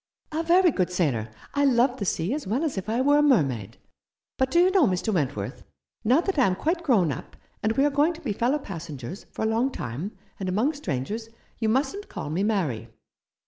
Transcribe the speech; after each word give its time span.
"A 0.31 0.41
very 0.41 0.71
good 0.71 0.89
sailor. 0.91 1.29
I 1.53 1.63
love 1.63 1.97
the 1.97 2.05
sea 2.05 2.33
as 2.33 2.47
well 2.47 2.63
as 2.63 2.75
if 2.75 2.89
I 2.89 3.01
were 3.01 3.19
a 3.19 3.21
mermaid. 3.21 3.77
But 4.39 4.49
do 4.49 4.59
you 4.59 4.71
know, 4.71 4.87
Mr. 4.87 5.13
Wentworth, 5.13 5.63
now 6.03 6.21
that 6.21 6.39
I 6.39 6.47
am 6.47 6.55
quite 6.55 6.81
grown 6.81 7.11
up, 7.11 7.35
and 7.61 7.73
we 7.73 7.85
are 7.85 7.91
going 7.91 8.13
to 8.13 8.21
be 8.21 8.33
fellow 8.33 8.57
passengers 8.57 9.27
for 9.31 9.43
a 9.43 9.47
long 9.47 9.69
time, 9.69 10.17
and 10.39 10.49
among 10.49 10.73
strangers, 10.73 11.29
you 11.59 11.69
mustn't 11.69 12.09
call 12.09 12.31
me 12.31 12.41
Mary." 12.41 12.89